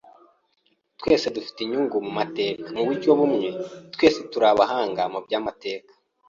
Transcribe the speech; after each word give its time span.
Twese 0.99 1.27
dufite 1.35 1.59
inyungu 1.61 1.95
mu 2.05 2.11
mateka. 2.19 2.65
Mu 2.75 2.81
buryo 2.87 3.09
bumwe, 3.19 3.47
twese 3.93 4.19
turi 4.31 4.45
abahanga 4.53 5.01
mu 5.13 5.19
by'amateka. 5.25 5.91